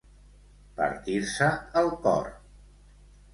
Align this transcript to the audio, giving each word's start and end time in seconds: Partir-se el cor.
Partir-se 0.79 1.51
el 1.83 1.93
cor. 2.07 2.33